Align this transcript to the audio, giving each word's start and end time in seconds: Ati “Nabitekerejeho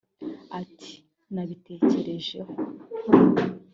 Ati 0.59 0.93
“Nabitekerejeho 1.33 2.51